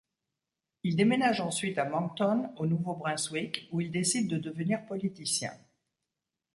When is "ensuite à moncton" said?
1.41-2.51